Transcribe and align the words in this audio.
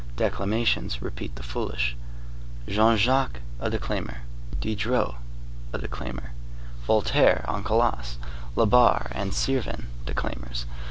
Declamations, 0.15 0.99
repeat 0.99 1.35
the 1.35 1.43
foolish. 1.43 1.95
Jean 2.67 2.97
Jacques 2.97 3.41
a 3.59 3.69
declaimer; 3.69 4.21
Diderot 4.59 5.13
a 5.73 5.77
declaimer; 5.77 6.31
Voltaire 6.87 7.45
on 7.47 7.63
Calas, 7.63 8.17
Labarre, 8.55 9.09
and 9.11 9.31
Sirven, 9.31 9.89
declaimers. 10.07 10.65